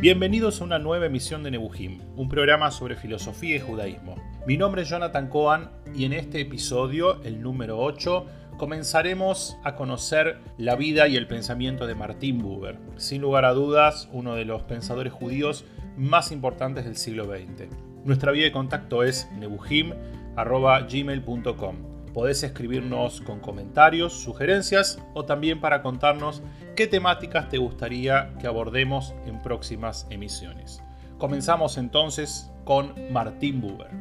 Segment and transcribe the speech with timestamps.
[0.00, 4.14] Bienvenidos a una nueva emisión de Nebuhim, un programa sobre filosofía y judaísmo.
[4.46, 8.24] Mi nombre es Jonathan Cohen y en este episodio, el número 8,
[8.58, 14.08] comenzaremos a conocer la vida y el pensamiento de Martin Buber, sin lugar a dudas
[14.12, 15.64] uno de los pensadores judíos
[15.96, 17.66] más importantes del siglo XX.
[18.04, 21.87] Nuestra vía de contacto es nebuhim.gmail.com.
[22.18, 26.42] Podés escribirnos con comentarios, sugerencias o también para contarnos
[26.74, 30.82] qué temáticas te gustaría que abordemos en próximas emisiones.
[31.16, 33.92] Comenzamos entonces con Martín Buber.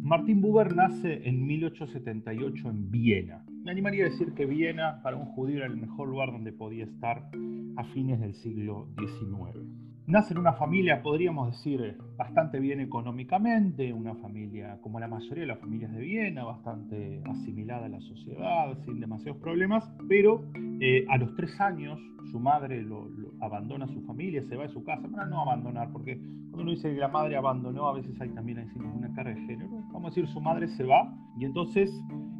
[0.00, 3.44] Martín Buber nace en 1878 en Viena.
[3.62, 6.84] Me animaría a decir que Viena para un judío era el mejor lugar donde podía
[6.84, 7.28] estar
[7.76, 9.85] a fines del siglo XIX.
[10.08, 15.46] Nace en una familia, podríamos decir, bastante bien económicamente, una familia, como la mayoría de
[15.48, 20.44] las familias de Viena, bastante asimilada a la sociedad, sin demasiados problemas, pero
[20.80, 21.98] eh, a los tres años
[22.30, 23.08] su madre lo,
[23.40, 26.16] abandona a su familia, se va de su casa, para no abandonar, porque
[26.50, 29.40] cuando uno dice que la madre abandonó, a veces hay también hay una carga de
[29.44, 31.90] género, vamos a decir, su madre se va, y entonces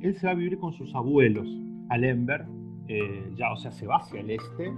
[0.03, 1.49] él se va a vivir con sus abuelos
[1.89, 2.47] a Lemberg,
[2.87, 4.73] eh, ya, o sea, se va hacia el este,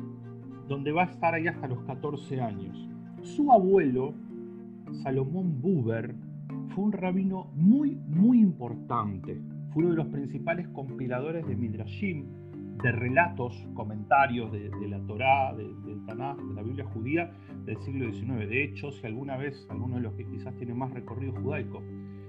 [0.69, 2.89] donde va a estar ahí hasta los 14 años.
[3.23, 4.15] Su abuelo,
[5.03, 6.15] Salomón Buber,
[6.75, 9.41] fue un rabino muy, muy importante.
[9.73, 12.27] Fue uno de los principales compiladores de Midrashim,
[12.83, 17.33] de relatos, comentarios de, la Torá, del Tanaj, de la Biblia judía
[17.65, 18.49] del siglo XIX.
[18.49, 21.83] De hecho, si alguna vez alguno de los que quizás tiene más recorrido judaico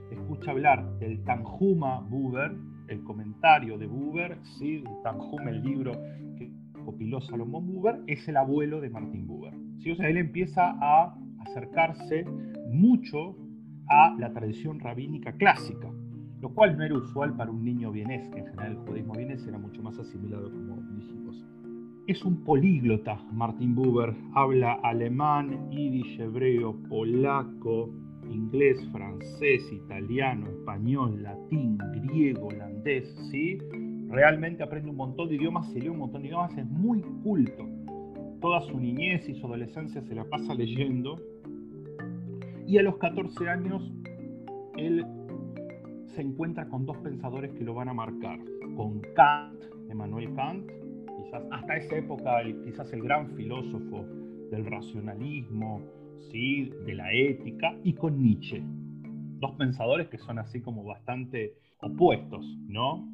[0.09, 2.55] escucha hablar del Tanjuma Buber,
[2.87, 4.83] el comentario de Buber, ¿sí?
[4.85, 5.91] el Tanjum, el libro
[6.89, 9.53] copiló Salomón Buber, es el abuelo de Martín Buber.
[9.77, 9.91] ¿sí?
[9.91, 12.25] O sea, él empieza a acercarse
[12.71, 13.35] mucho
[13.87, 15.87] a la tradición rabínica clásica,
[16.41, 19.45] lo cual no era usual para un niño vienés, que en general el judaísmo vienés
[19.45, 21.45] era mucho más asimilado, como dijimos.
[22.07, 27.91] Es un políglota, Martin Buber, habla alemán, yiddish, hebreo, polaco,
[28.31, 33.59] inglés, francés, italiano, español, latín, griego, holandés, ¿sí?
[34.09, 37.67] Realmente aprende un montón de idiomas, se lee un montón de idiomas, es muy culto.
[38.41, 41.21] Toda su niñez y su adolescencia se la pasa leyendo.
[42.65, 43.91] Y a los 14 años,
[44.77, 45.05] él
[46.07, 48.39] se encuentra con dos pensadores que lo van a marcar.
[48.75, 50.67] Con Kant, Emmanuel Kant,
[51.17, 54.05] quizás hasta esa época quizás el gran filósofo
[54.49, 55.83] del racionalismo,
[56.31, 56.71] ¿sí?
[56.85, 58.63] de la ética, y con Nietzsche.
[59.39, 63.07] Dos pensadores que son así como bastante opuestos, ¿no?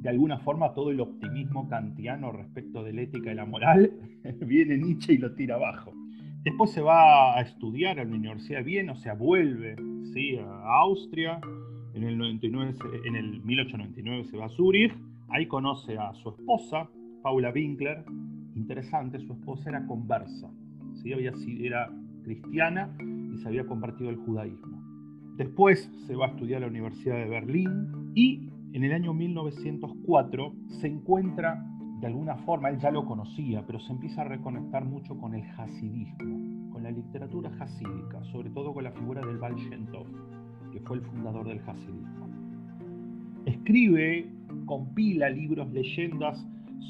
[0.00, 3.92] De alguna forma todo el optimismo kantiano respecto de la ética y la moral
[4.40, 5.92] viene Nietzsche y lo tira abajo.
[6.42, 9.76] Después se va a estudiar a la Universidad de Viena, o sea, vuelve
[10.14, 10.38] ¿sí?
[10.38, 11.38] a Austria.
[11.92, 14.94] En el, 99, en el 1899 se va a Zúrich.
[15.28, 16.88] Ahí conoce a su esposa,
[17.22, 18.02] Paula Winkler.
[18.56, 20.50] Interesante, su esposa era conversa.
[21.02, 21.12] ¿sí?
[21.12, 21.90] Había, era
[22.24, 22.96] cristiana
[23.34, 24.80] y se había convertido al judaísmo.
[25.36, 30.54] Después se va a estudiar a la Universidad de Berlín y en el año 1904
[30.80, 31.66] se encuentra
[32.00, 35.44] de alguna forma, él ya lo conocía, pero se empieza a reconectar mucho con el
[35.58, 39.56] hasidismo, con la literatura hasídica, sobre todo con la figura del Baal
[40.72, 42.28] que fue el fundador del hasidismo.
[43.44, 44.30] Escribe,
[44.64, 46.42] compila libros, leyendas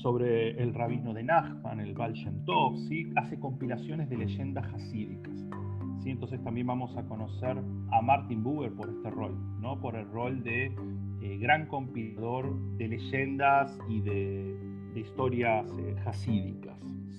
[0.03, 2.15] sobre el rabino de Nachman, el Baal
[2.89, 3.11] ¿sí?
[3.17, 5.35] hace compilaciones de leyendas hasídicas.
[6.05, 6.11] ¿sí?
[6.11, 9.81] Entonces también vamos a conocer a Martin Buber por este rol, ¿no?
[9.81, 10.73] por el rol de
[11.23, 14.57] eh, gran compilador de leyendas y de,
[14.95, 16.77] historias eh, hasídicas.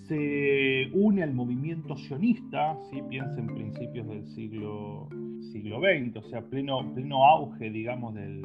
[0.08, 3.02] Se une al movimiento sionista, ¿sí?
[3.10, 5.08] piensa en principios del siglo,
[5.54, 8.44] siglo XX, o sea, pleno, pleno auge, digamos, del,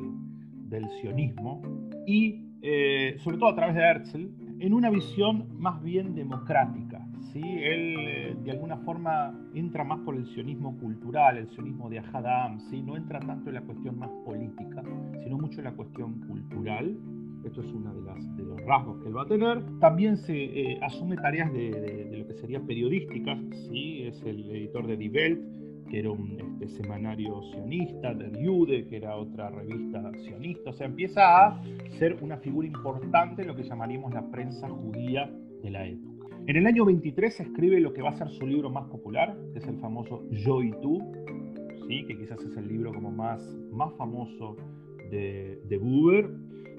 [1.01, 1.63] sionismo,
[2.07, 4.31] y eh, sobre todo a través de Herzl,
[4.61, 6.96] en una visión más bien democrática.
[7.33, 7.41] ¿Sí?
[7.43, 12.61] Él eh, de alguna forma entra más por el sionismo cultural, el sionismo de Ahadam,
[12.71, 12.83] ¿sí?
[12.83, 14.83] no entra tanto en la cuestión más política,
[15.23, 16.97] sino mucho en la cuestión cultural.
[17.45, 18.01] Esto es uno de,
[18.37, 19.63] de los rasgos que él va a tener.
[19.79, 23.39] También se eh, asume tareas de, lo que sería periodísticas,
[23.69, 24.03] ¿sí?
[24.03, 25.57] es el editor de Die Welt,
[25.89, 30.71] que era un este, semanario sionista, de Jude, que era otra revista sionista.
[30.71, 31.63] O sea, empieza a
[31.99, 35.31] ser una figura importante en lo que llamaríamos la prensa judía
[35.63, 36.16] de la época.
[36.49, 39.59] En el año 23 escribe lo que va a ser su libro más popular, que
[39.59, 41.01] es el famoso Yo y tú,
[41.89, 44.57] que quizás es el libro como más, más famoso
[45.11, 46.31] de, de Buber.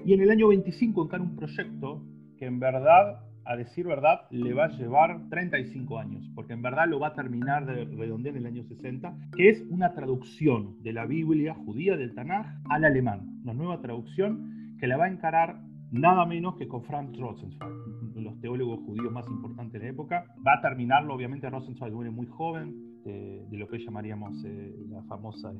[0.06, 2.02] Y en el año 25 encara un proyecto
[2.38, 6.86] que en verdad a decir verdad, le va a llevar 35 años, porque en verdad
[6.86, 10.92] lo va a terminar de redondear en el año 60, que es una traducción de
[10.92, 15.62] la Biblia judía del Tanaj al alemán, una nueva traducción que la va a encarar
[15.90, 17.72] nada menos que con Franz Rosenzweig,
[18.18, 20.24] de los teólogos judíos más importantes de la época.
[20.46, 22.74] Va a terminarlo, obviamente, Rosenzweig muere muy joven,
[23.04, 25.52] de, lo que llamaríamos eh, la famosa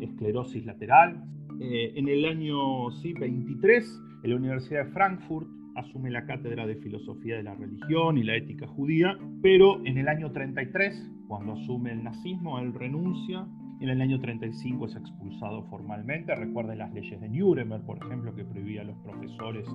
[0.00, 1.22] esclerosis lateral.
[1.60, 6.76] Eh, en el año sí, 23, en la Universidad de Frankfurt asume la cátedra de
[6.76, 11.92] filosofía de la religión y la ética judía, pero en el año 33, cuando asume
[11.92, 13.46] el nazismo, él renuncia
[13.80, 16.34] en el año 35 es expulsado formalmente.
[16.34, 19.66] Recuerden las leyes de Nuremberg, por ejemplo, que prohibía a los profesores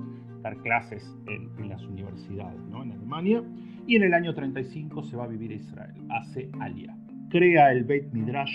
[0.41, 2.83] dar clases en, las universidades ¿no?
[2.83, 3.43] en Alemania.
[3.85, 6.95] Y en el año 35 se va a vivir a Israel, hace Alia.
[7.29, 8.51] Crea el Beit Midrash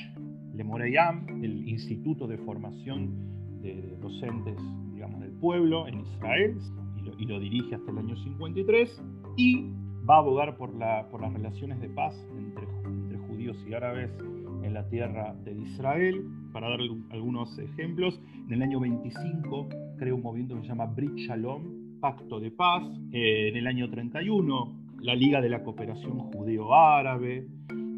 [0.54, 4.56] Lemoreyam, el instituto de formación de docentes
[4.92, 6.56] digamos, del pueblo en Israel,
[7.18, 9.02] y lo, dirige hasta el año 53.
[9.36, 9.70] Y
[10.08, 14.10] va a abogar por, la, por las relaciones de paz entre, entre judíos y árabes
[14.66, 16.24] en la tierra de Israel.
[16.52, 16.80] Para dar
[17.10, 19.68] algunos ejemplos, en el año 25
[19.98, 22.82] creó un movimiento que se llama Brit Shalom, Pacto de Paz.
[23.12, 27.46] Eh, en el año 31, la Liga de la Cooperación Judeo-Árabe.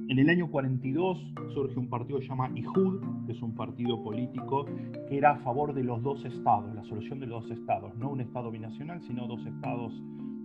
[0.09, 4.03] En el año 42 surge un partido que se llama Ihud, que es un partido
[4.03, 4.65] político
[5.09, 8.11] que era a favor de los dos estados, la solución de los dos estados, no
[8.11, 9.93] un estado binacional, sino dos estados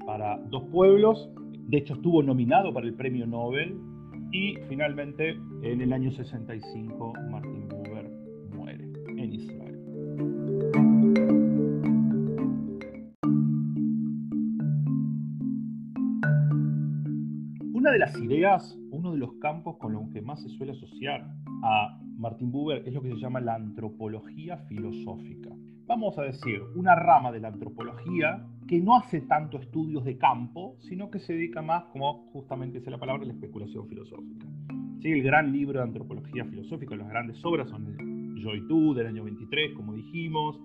[0.06, 1.30] para dos pueblos.
[1.68, 3.78] De hecho, estuvo nominado para el premio Nobel
[4.34, 8.10] y finalmente, en el año 65, Martin Buber
[8.50, 9.80] muere en Israel.
[17.74, 21.32] Una de las ideas, uno de los campos con los que más se suele asociar
[21.64, 25.52] a Martin Buber es lo que se llama la antropología filosófica.
[25.86, 30.78] Vamos a decir, una rama de la antropología que no hace tanto estudios de campo,
[30.80, 34.48] sino que se dedica más, como justamente dice la palabra, la especulación filosófica.
[35.02, 35.12] ¿Sí?
[35.12, 39.08] El gran libro de antropología filosófica, las grandes obras son el Yo y tú, del
[39.08, 40.58] año 23, como dijimos,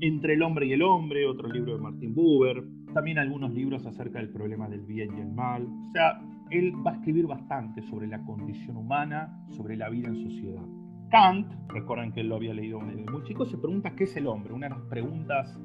[0.00, 2.62] Entre el hombre y el hombre, otro libro de Martin Buber,
[2.92, 5.66] también algunos libros acerca del problema del bien y el mal.
[5.88, 6.20] O sea,
[6.50, 10.77] él va a escribir bastante sobre la condición humana, sobre la vida en sociedad.
[11.10, 14.26] Kant, recuerden que él lo había leído desde muy chico, se pregunta qué es el
[14.26, 15.58] hombre, una de las preguntas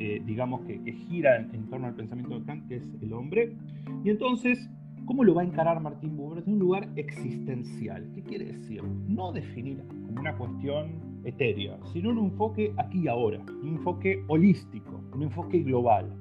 [0.00, 3.56] eh, digamos, que, gira en, torno al pensamiento de Kant, que es el hombre.
[4.04, 4.70] Y entonces,
[5.06, 6.38] ¿cómo lo va a encarar Martín Buber?
[6.38, 8.08] Desde un lugar existencial.
[8.14, 8.82] ¿Qué quiere decir?
[8.84, 15.00] No definir como una cuestión etérea, sino un enfoque aquí y ahora, un enfoque holístico,
[15.12, 16.14] un enfoque global,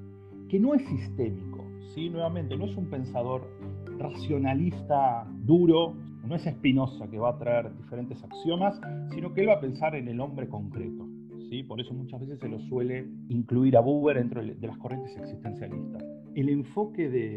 [0.49, 1.63] que no es sistémico,
[1.93, 2.09] ¿sí?
[2.09, 3.47] Nuevamente, no es un pensador
[3.99, 5.93] racionalista duro,
[6.25, 8.79] no es Spinoza que va a traer diferentes axiomas,
[9.13, 11.07] sino que él va a pensar en el hombre concreto.
[11.67, 16.03] Por eso muchas veces se lo suele incluir a Buber dentro de las corrientes existencialistas.
[16.35, 17.35] El enfoque de,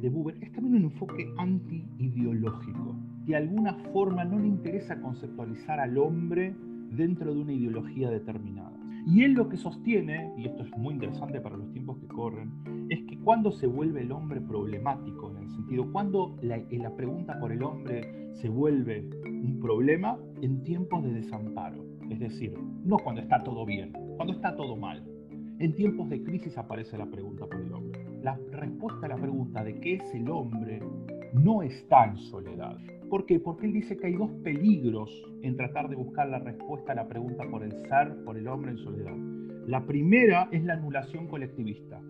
[0.00, 2.96] de Buber es también un enfoque anti-ideológico.
[3.26, 6.52] De alguna forma no le interesa conceptualizar al hombre
[6.90, 8.73] dentro de una ideología determinada.
[9.06, 12.50] Y él lo que sostiene, y esto es muy interesante para los tiempos que corren,
[12.88, 17.38] es que cuando se vuelve el hombre problemático, en el sentido, cuando la, la pregunta
[17.38, 21.84] por el hombre se vuelve un problema en tiempos de desamparo.
[22.08, 22.54] Es decir,
[22.84, 25.02] no cuando está todo bien, cuando está todo mal.
[25.58, 28.00] En tiempos de crisis aparece la pregunta por el hombre.
[28.22, 30.80] La respuesta a la pregunta de qué es el hombre
[31.34, 32.76] no está en soledad.
[33.10, 33.40] ¿Por qué?
[33.40, 35.10] Porque él dice que hay dos peligros
[35.42, 38.70] en tratar de buscar la respuesta a la pregunta por el ser, por el hombre
[38.70, 39.16] en soledad.
[39.66, 42.00] La primera es la anulación colectivista.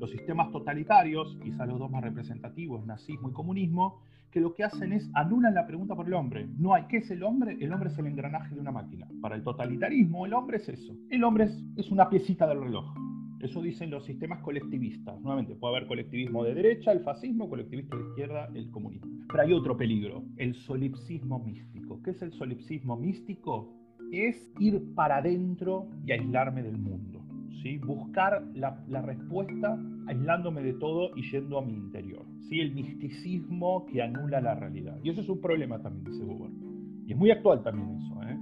[0.00, 4.00] Los sistemas totalitarios, quizás los dos más representativos, nazismo y comunismo,
[4.30, 6.48] que lo que hacen es anulan la pregunta por el hombre.
[6.58, 7.58] No hay, ¿qué es el hombre?
[7.60, 9.06] El hombre es el engranaje de una máquina.
[9.20, 10.96] Para el totalitarismo, el hombre es eso.
[11.10, 13.01] El hombre es, es una piecita del reloj.
[13.42, 15.20] Eso dicen los sistemas colectivistas.
[15.20, 19.10] Nuevamente, puede haber colectivismo de derecha, el fascismo, colectivismo de izquierda, el comunismo.
[19.28, 22.00] Pero hay otro peligro, el solipsismo místico.
[22.04, 23.74] ¿Qué es el solipsismo místico?
[24.12, 27.20] Es ir para adentro y aislarme del mundo.
[27.64, 27.78] ¿sí?
[27.78, 32.24] Buscar la, la respuesta aislándome de todo y yendo a mi interior.
[32.48, 32.60] ¿sí?
[32.60, 35.00] El misticismo que anula la realidad.
[35.02, 36.52] Y eso es un problema también, dice Buber.
[37.08, 38.22] Y es muy actual también eso.
[38.22, 38.38] ¿eh?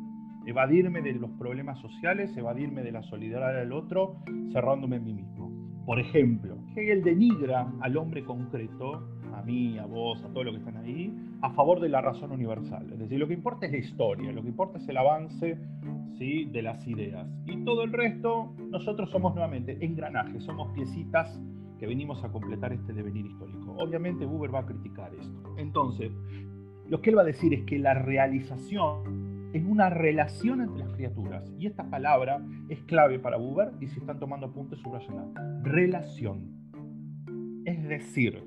[0.46, 4.16] Evadirme de los problemas sociales, evadirme de la solidaridad del otro,
[4.52, 5.50] cerrándome en mí mismo.
[5.84, 10.60] Por ejemplo, Hegel denigra al hombre concreto, a mí, a vos, a todos los que
[10.60, 12.92] están ahí, a favor de la razón universal.
[12.92, 15.58] Es decir, lo que importa es la historia, lo que importa es el avance
[16.18, 16.44] ¿sí?
[16.44, 17.26] de las ideas.
[17.46, 21.40] Y todo el resto, nosotros somos nuevamente engranajes, somos piecitas
[21.78, 23.74] que venimos a completar este devenir histórico.
[23.78, 25.54] Obviamente Buber va a criticar esto.
[25.56, 26.12] Entonces,
[26.88, 29.19] lo que él va a decir es que la realización
[29.52, 31.52] es una relación entre las criaturas.
[31.58, 35.26] Y esta palabra es clave para Buber y si están tomando apuntes, subrayenla.
[35.62, 36.60] Relación.
[37.64, 38.42] Es decir,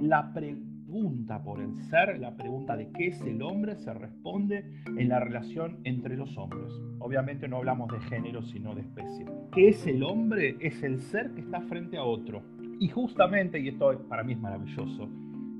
[0.00, 5.08] la pregunta por el ser, la pregunta de qué es el hombre, se responde en
[5.08, 6.72] la relación entre los hombres.
[7.00, 9.26] Obviamente no hablamos de género, sino de especie.
[9.52, 10.56] ¿Qué es el hombre?
[10.60, 12.42] Es el ser que está frente a otro.
[12.78, 15.08] Y justamente, y esto para mí es maravilloso,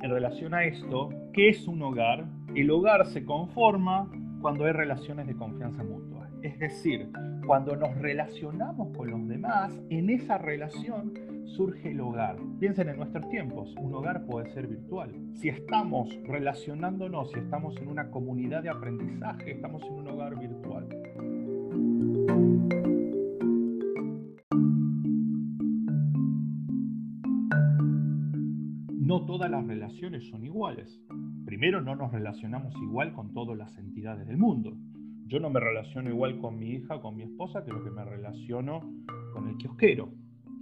[0.02, 2.26] en relación a esto, ¿qué es un hogar?
[2.54, 4.10] El hogar se conforma
[4.46, 6.30] cuando hay relaciones de confianza mutua.
[6.40, 7.10] Es decir,
[7.48, 11.14] cuando nos relacionamos con los demás, en esa relación
[11.46, 12.36] surge el hogar.
[12.60, 15.10] Piensen en nuestros tiempos, un hogar puede ser virtual.
[15.34, 20.88] Si estamos relacionándonos, si estamos en una comunidad de aprendizaje, estamos en un hogar virtual.
[28.92, 31.00] No todas las relaciones son iguales.
[31.56, 34.76] Primero, no nos relacionamos igual con todas las entidades del mundo.
[35.26, 38.04] Yo no me relaciono igual con mi hija, con mi esposa, que lo que me
[38.04, 38.82] relaciono
[39.32, 40.12] con el kiosquero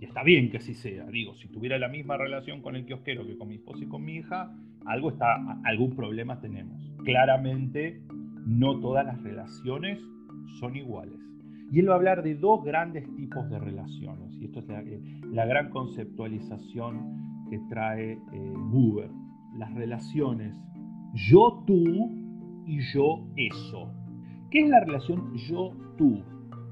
[0.00, 1.04] y está bien que así sea.
[1.06, 4.04] Digo, si tuviera la misma relación con el kiosquero que con mi esposa y con
[4.04, 5.34] mi hija, algo está,
[5.64, 6.80] algún problema tenemos.
[7.04, 8.00] Claramente,
[8.46, 9.98] no todas las relaciones
[10.60, 11.18] son iguales.
[11.72, 14.32] Y él va a hablar de dos grandes tipos de relaciones.
[14.40, 18.18] Y esto es la, gran conceptualización que trae eh,
[18.70, 19.10] Buber.
[19.58, 20.54] Las relaciones
[21.14, 22.10] yo-tú
[22.66, 23.88] y yo-eso.
[24.50, 26.22] ¿Qué es la relación yo-tú?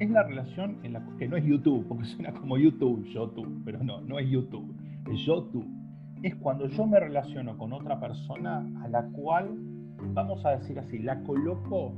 [0.03, 3.47] es la relación en la que no es YouTube, porque suena como YouTube, yo tú,
[3.65, 4.75] pero no, no es YouTube,
[5.11, 5.65] es yo tú.
[6.23, 9.51] Es cuando yo me relaciono con otra persona a la cual,
[10.13, 11.93] vamos a decir así, la coloco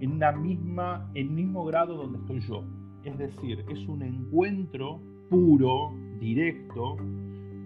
[0.00, 2.64] en la misma, el mismo grado donde estoy yo.
[3.04, 5.00] Es decir, es un encuentro
[5.30, 6.96] puro, directo,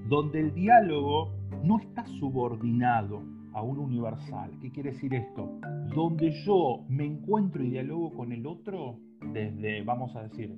[0.08, 3.22] donde el diálogo no está subordinado
[3.54, 4.50] a un universal.
[4.60, 5.58] ¿Qué quiere decir esto?
[5.94, 8.98] Donde yo me encuentro y dialogo con el otro
[9.32, 10.56] desde, vamos a decir,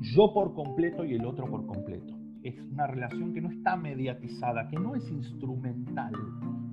[0.00, 2.14] yo por completo y el otro por completo.
[2.42, 6.12] Es una relación que no está mediatizada, que no es instrumental.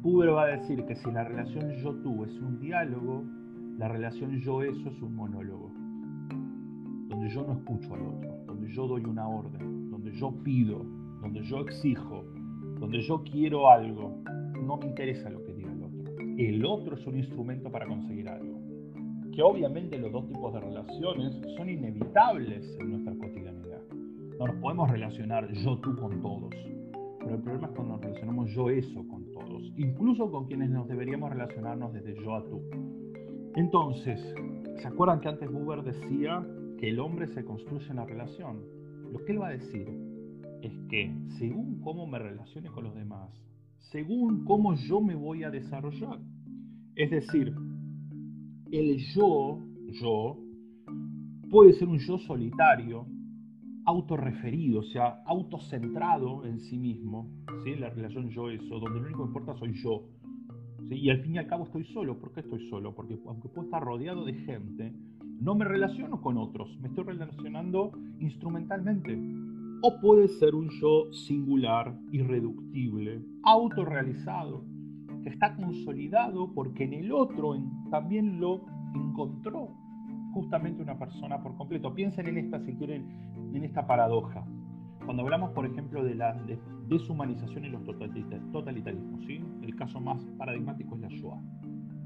[0.03, 3.23] Puber va a decir que si la relación yo-tú es un diálogo,
[3.77, 5.71] la relación yo-eso es un monólogo,
[7.09, 10.85] donde yo no escucho al otro, donde yo doy una orden, donde yo pido,
[11.21, 12.23] donde yo exijo,
[12.79, 14.21] donde yo quiero algo,
[14.63, 15.42] no me interesa lo
[16.37, 16.95] el otro.
[16.95, 18.63] Es un instrumento para conseguir algo
[19.33, 23.81] que obviamente los dos tipos de relaciones son inevitables en nuestra cotidianidad.
[24.39, 26.53] No nos podemos relacionar yo tú con todos,
[27.19, 30.87] pero el problema es cuando nos relacionamos yo eso con todos, incluso con quienes nos
[30.87, 32.61] deberíamos relacionarnos desde yo a tú.
[33.55, 34.19] Entonces,
[34.77, 36.45] ¿se acuerdan que antes Buber decía
[36.77, 38.61] que el hombre se construye en la relación?
[39.11, 39.87] Lo que él va a decir
[40.61, 43.29] es que según cómo me relacione con los demás,
[43.91, 46.19] según cómo yo me voy a desarrollar,
[46.95, 47.53] es decir,
[48.71, 49.59] el yo,
[50.01, 50.37] yo,
[51.49, 53.05] puede ser un yo solitario,
[53.85, 57.29] autorreferido, o sea, autocentrado en sí mismo,
[57.63, 57.75] ¿sí?
[57.75, 60.09] la relación yo-eso, donde lo único que importa soy yo.
[60.89, 62.19] Y al fin y al cabo estoy solo.
[62.19, 62.93] ¿Por qué estoy solo?
[62.93, 64.93] Porque aunque puedo estar rodeado de gente,
[65.39, 69.17] no me relaciono con otros, me estoy relacionando instrumentalmente.
[69.85, 74.63] O puede ser un yo singular, irreductible, autorrealizado,
[75.21, 77.57] que está consolidado porque en el otro
[77.91, 78.61] también lo
[78.95, 79.75] encontró
[80.31, 81.93] justamente una persona por completo.
[81.93, 83.09] Piensen en esta, si quieren,
[83.53, 84.45] en esta paradoja.
[85.03, 86.41] Cuando hablamos, por ejemplo, de la
[86.87, 87.83] deshumanización y los
[88.53, 89.43] totalitarismos, ¿sí?
[89.63, 91.41] el caso más paradigmático es la Shoah.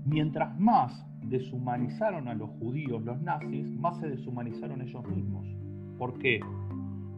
[0.03, 5.45] Mientras más deshumanizaron a los judíos los nazis, más se deshumanizaron ellos mismos.
[5.99, 6.39] ¿Por qué?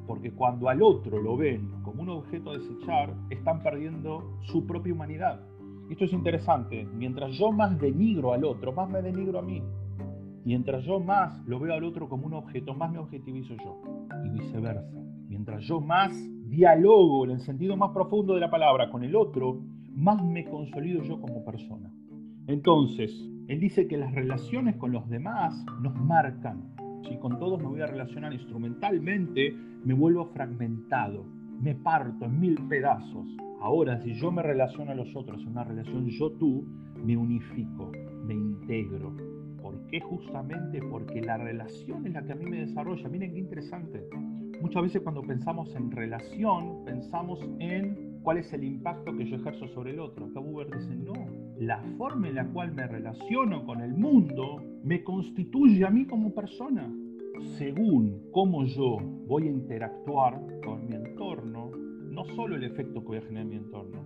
[0.09, 4.91] Porque cuando al otro lo ven como un objeto a desechar, están perdiendo su propia
[4.91, 5.39] humanidad.
[5.87, 6.83] Esto es interesante.
[6.95, 9.61] Mientras yo más denigro al otro, más me denigro a mí.
[10.45, 13.83] Mientras yo más lo veo al otro como un objeto, más me objetivizo yo.
[14.25, 14.99] Y viceversa.
[15.27, 16.11] Mientras yo más
[16.47, 19.61] dialogo en el sentido más profundo de la palabra con el otro,
[19.93, 21.93] más me consolido yo como persona.
[22.47, 23.11] Entonces,
[23.47, 26.78] él dice que las relaciones con los demás nos marcan.
[27.07, 31.25] Si con todos me voy a relacionar instrumentalmente, me vuelvo fragmentado,
[31.61, 33.27] me parto en mil pedazos.
[33.61, 36.65] Ahora, si yo me relaciono a los otros en una relación yo-tú,
[37.03, 37.91] me unifico,
[38.25, 39.15] me integro.
[39.61, 39.99] ¿Por qué?
[39.99, 43.09] Justamente porque la relación es la que a mí me desarrolla.
[43.09, 44.07] Miren qué interesante.
[44.61, 49.67] Muchas veces cuando pensamos en relación, pensamos en cuál es el impacto que yo ejerzo
[49.69, 50.25] sobre el otro.
[50.25, 51.13] Acá Buber dice, no,
[51.59, 56.33] la forma en la cual me relaciono con el mundo me constituye a mí como
[56.33, 56.89] persona.
[57.57, 58.97] Según cómo yo
[59.27, 63.49] voy a interactuar con mi entorno, no solo el efecto que voy a generar en
[63.49, 64.03] mi entorno,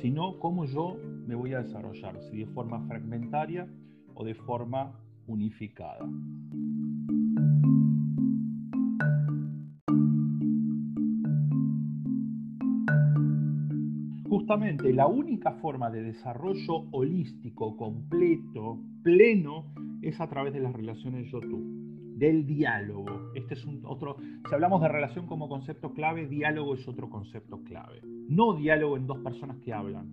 [0.00, 0.96] sino cómo yo
[1.26, 3.68] me voy a desarrollar, si de forma fragmentaria
[4.14, 6.08] o de forma unificada.
[14.44, 19.72] Justamente la única forma de desarrollo holístico, completo, pleno,
[20.02, 21.62] es a través de las relaciones yo-tú
[22.18, 23.32] del diálogo.
[23.34, 28.02] Este es otro, si hablamos de relación como concepto clave, diálogo es otro concepto clave.
[28.28, 30.12] No diálogo en dos personas que hablan.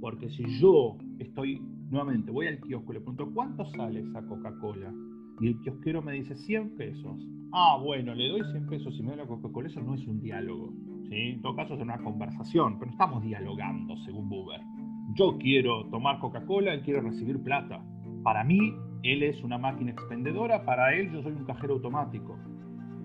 [0.00, 4.92] Porque si yo estoy, nuevamente, voy al kiosco y le pregunto, ¿cuánto sale esa Coca-Cola?
[5.40, 7.24] Y el kiosquero me dice 100 pesos.
[7.52, 9.68] Ah, bueno, le doy 100 pesos y me da la Coca-Cola.
[9.68, 10.72] Eso no es un diálogo.
[11.08, 11.30] ¿Sí?
[11.30, 14.60] En todo caso es una conversación, pero estamos dialogando, según Buber.
[15.14, 17.82] Yo quiero tomar Coca-Cola, él quiere recibir plata.
[18.22, 22.38] Para mí, él es una máquina expendedora, para él yo soy un cajero automático.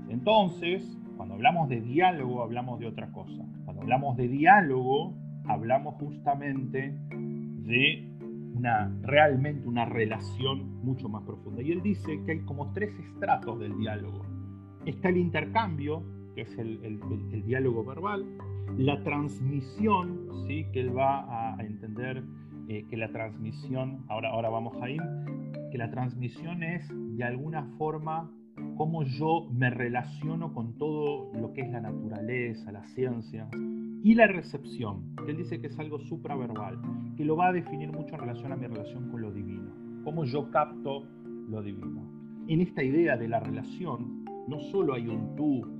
[0.07, 3.45] Entonces, cuando hablamos de diálogo, hablamos de otra cosa.
[3.65, 5.13] Cuando hablamos de diálogo,
[5.45, 8.09] hablamos justamente de
[8.55, 11.61] una, realmente una relación mucho más profunda.
[11.61, 14.25] Y él dice que hay como tres estratos del diálogo.
[14.85, 16.03] Está el intercambio,
[16.35, 16.99] que es el,
[17.45, 18.25] diálogo verbal,
[18.77, 20.65] la transmisión, ¿sí?
[20.71, 22.23] que él va a entender
[22.67, 25.01] eh, que la transmisión, ahora, ahora vamos a ir,
[25.71, 28.31] que la transmisión es de alguna forma
[28.77, 33.49] cómo yo me relaciono con todo lo que es la naturaleza, la ciencia,
[34.03, 36.79] y la recepción, que él dice que es algo supraverbal,
[37.17, 40.23] que lo va a definir mucho en relación a mi relación con lo divino, cómo
[40.23, 41.03] yo capto
[41.49, 42.09] lo divino.
[42.47, 45.78] En esta idea de la relación, no solo hay un tú,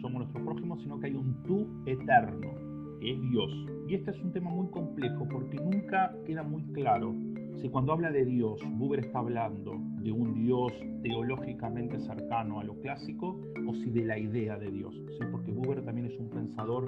[0.00, 2.52] somos nuestros prójimos, sino que hay un tú eterno,
[3.00, 3.66] que es Dios.
[3.88, 7.14] Y este es un tema muy complejo porque nunca queda muy claro
[7.60, 10.72] si cuando habla de Dios, Buber está hablando de un Dios
[11.02, 14.98] teológicamente cercano a lo clásico o si de la idea de Dios,
[15.30, 16.86] porque Buber también es un pensador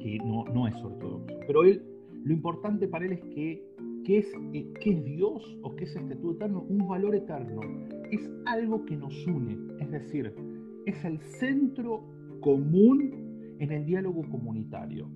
[0.00, 1.38] que no, no es ortodoxo.
[1.46, 1.84] Pero él,
[2.24, 3.62] lo importante para él es que
[4.04, 6.62] ¿qué es, eh, ¿qué es Dios o qué es este tú eterno?
[6.68, 7.60] Un valor eterno.
[8.10, 10.34] Es algo que nos une, es decir,
[10.86, 12.04] es el centro
[12.40, 15.08] común en el diálogo comunitario.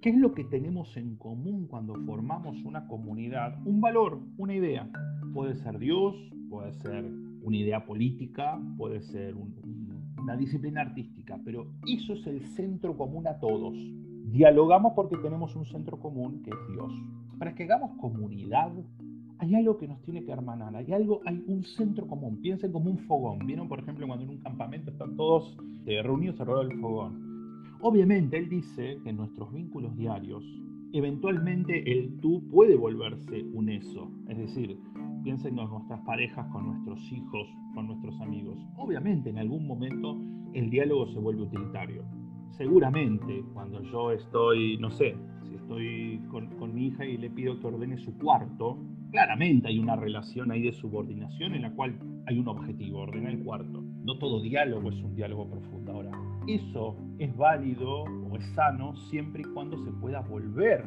[0.00, 3.58] ¿Qué es lo que tenemos en común cuando formamos una comunidad?
[3.66, 4.90] Un valor, una idea.
[5.34, 6.16] Puede ser Dios,
[6.48, 7.04] puede ser
[7.42, 13.38] una idea política, puede ser una disciplina artística, pero eso es el centro común a
[13.38, 13.74] todos.
[14.32, 16.92] Dialogamos porque tenemos un centro común que es Dios.
[17.38, 18.72] Para que hagamos comunidad,
[19.40, 22.40] hay algo que nos tiene que hermanar, hay algo, hay un centro común.
[22.42, 23.38] Piensen como un fogón.
[23.46, 27.64] ¿Vieron, por ejemplo, cuando en un campamento están todos eh, reunidos alrededor del fogón?
[27.80, 30.44] Obviamente, él dice que en nuestros vínculos diarios,
[30.92, 34.10] eventualmente el tú puede volverse un eso.
[34.28, 34.78] Es decir,
[35.24, 38.58] piensen en nuestras parejas, con nuestros hijos, con nuestros amigos.
[38.76, 40.20] Obviamente, en algún momento
[40.52, 42.04] el diálogo se vuelve utilitario.
[42.50, 45.16] Seguramente, cuando yo estoy, no sé,
[45.48, 48.76] si estoy con, con mi hija y le pido que ordene su cuarto,
[49.10, 53.42] claramente hay una relación ahí de subordinación en la cual hay un objetivo, ordenar el
[53.44, 53.82] cuarto.
[54.04, 55.92] No todo diálogo es un diálogo profundo.
[55.92, 56.10] Ahora,
[56.46, 60.84] eso es válido o es sano siempre y cuando se pueda volver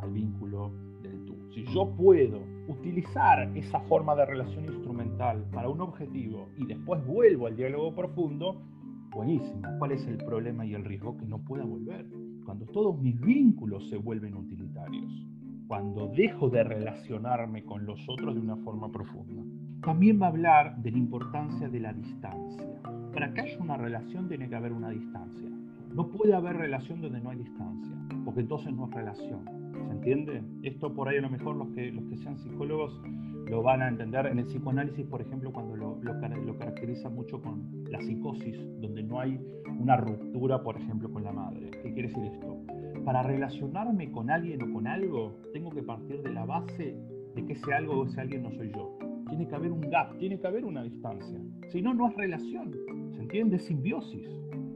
[0.00, 1.36] al vínculo del tú.
[1.54, 7.46] Si yo puedo utilizar esa forma de relación instrumental para un objetivo y después vuelvo
[7.46, 8.62] al diálogo profundo,
[9.10, 9.62] buenísimo.
[9.78, 11.16] ¿Cuál es el problema y el riesgo?
[11.16, 12.06] Que no pueda volver.
[12.44, 15.33] Cuando todos mis vínculos se vuelven utilitarios.
[15.66, 19.42] Cuando dejo de relacionarme con los otros de una forma profunda.
[19.82, 22.64] También va a hablar de la importancia de la distancia.
[23.12, 25.48] Para que haya una relación tiene que haber una distancia.
[25.94, 29.44] No puede haber relación donde no hay distancia, porque entonces no es relación.
[29.86, 30.42] ¿Se entiende?
[30.62, 33.00] Esto por ahí a lo mejor los que, los que sean psicólogos
[33.46, 34.26] lo van a entender.
[34.26, 39.20] En el psicoanálisis, por ejemplo, cuando lo, lo, caracteriza mucho con la psicosis, donde no
[39.20, 39.38] hay
[39.78, 41.70] una ruptura, por ejemplo, con la madre.
[41.82, 42.73] ¿Qué quiere decir esto?
[43.04, 46.96] Para relacionarme con alguien o con algo, tengo que partir de la base
[47.34, 48.98] de que ese algo o ese alguien no soy yo.
[49.28, 51.38] Tiene que haber un gap, tiene que haber una distancia.
[51.70, 52.72] Si no, no es relación.
[53.12, 53.58] ¿Se entiende?
[53.58, 54.26] Simbiosis.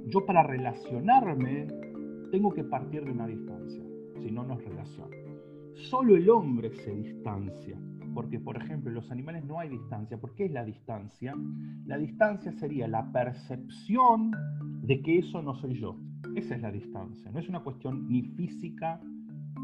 [0.09, 1.69] Yo para relacionarme
[2.31, 3.83] tengo que partir de una distancia.
[4.21, 5.09] Si no, no es relación.
[5.75, 7.79] Solo el hombre se distancia.
[8.12, 10.19] Porque, por ejemplo, en los animales no hay distancia.
[10.19, 11.35] ¿Por qué es la distancia?
[11.87, 14.33] La distancia sería la percepción
[14.83, 15.97] de que eso no soy yo.
[16.35, 17.31] Esa es la distancia.
[17.31, 19.00] No es una cuestión ni física,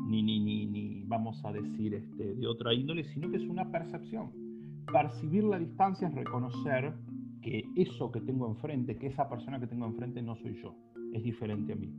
[0.06, 3.70] ni, ni, ni, ni vamos a decir, este, de otra índole, sino que es una
[3.70, 4.44] percepción
[4.92, 6.94] percibir la distancia es reconocer
[7.42, 10.74] que eso que tengo enfrente, que esa persona que tengo enfrente no soy yo,
[11.12, 11.92] es diferente a mí.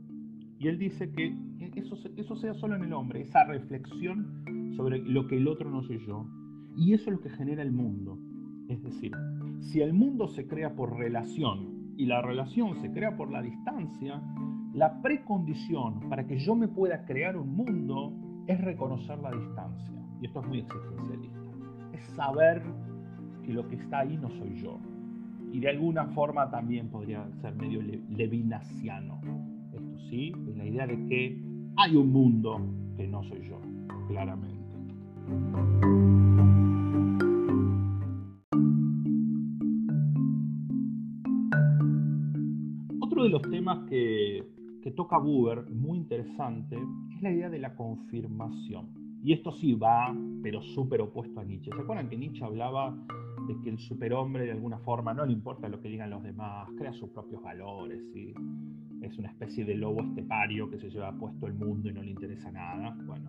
[0.58, 1.34] Y él dice que
[1.74, 5.82] eso, eso sea solo en el hombre, esa reflexión sobre lo que el otro no
[5.82, 6.26] soy yo.
[6.76, 8.18] Y eso es lo que genera el mundo.
[8.68, 9.12] Es decir,
[9.60, 14.22] si el mundo se crea por relación y la relación se crea por la distancia,
[14.76, 18.12] la precondición para que yo me pueda crear un mundo
[18.46, 19.94] es reconocer la distancia.
[20.20, 21.46] Y esto es muy existencialista
[21.92, 22.62] es saber
[23.42, 24.78] que lo que está ahí no soy yo.
[25.52, 29.20] Y de alguna forma también podría ser medio levinaciano.
[29.72, 31.42] Esto sí, es la idea de que
[31.76, 32.60] hay un mundo
[32.96, 33.58] que no soy yo,
[34.08, 34.56] claramente.
[43.00, 44.44] Otro de los temas que,
[44.86, 46.76] que toca Buber, muy interesante,
[47.10, 49.18] es la idea de la confirmación.
[49.20, 51.72] Y esto sí va, pero súper opuesto a Nietzsche.
[51.74, 52.96] ¿Se acuerdan que Nietzsche hablaba
[53.48, 56.68] de que el superhombre de alguna forma no le importa lo que digan los demás,
[56.78, 58.32] crea sus propios valores, ¿sí?
[59.02, 62.12] es una especie de lobo estepario que se lleva puesto el mundo y no le
[62.12, 62.96] interesa nada?
[63.06, 63.26] Bueno,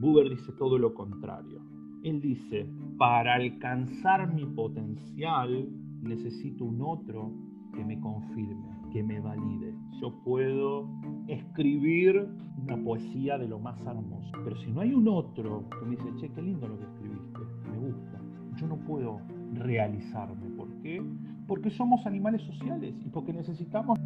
[0.00, 1.60] Buber dice todo lo contrario.
[2.02, 5.68] Él dice, para alcanzar mi potencial
[6.02, 7.30] necesito un otro
[7.72, 9.74] que me confirme, que me valide.
[10.00, 10.88] Yo puedo
[11.28, 12.26] escribir
[12.62, 16.08] una poesía de lo más hermoso, pero si no hay un otro que me dice,
[16.18, 18.18] che, qué lindo lo que escribiste, me gusta,
[18.56, 19.20] yo no puedo
[19.52, 20.48] realizarme.
[20.56, 21.04] ¿Por qué?
[21.46, 23.98] Porque somos animales sociales y porque necesitamos...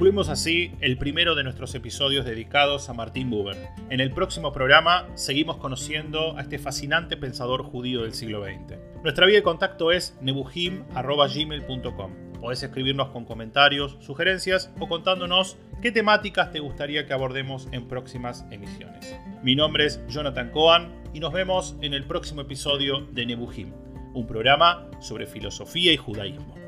[0.00, 3.68] Concluimos así el primero de nuestros episodios dedicados a Martín Buber.
[3.90, 8.78] En el próximo programa seguimos conociendo a este fascinante pensador judío del siglo XX.
[9.02, 12.12] Nuestra vía de contacto es nebuhim.gmail.com.
[12.40, 18.46] Podés escribirnos con comentarios, sugerencias o contándonos qué temáticas te gustaría que abordemos en próximas
[18.50, 19.14] emisiones.
[19.42, 23.74] Mi nombre es Jonathan Cohen y nos vemos en el próximo episodio de Nebuhim,
[24.14, 26.59] un programa sobre filosofía y judaísmo.